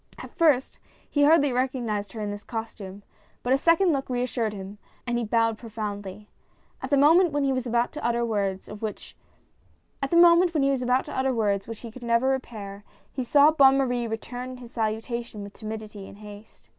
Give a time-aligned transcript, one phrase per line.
[0.17, 3.03] At first he hardly recog nized her in this costume,
[3.43, 6.27] but a second look reassured him, and he bowed profoundly.
[6.81, 9.05] At the moment when he was about to utter words which
[10.01, 12.83] he could never repair,
[13.13, 16.69] he saw Bonne Marie return his salutation with timidity and haste.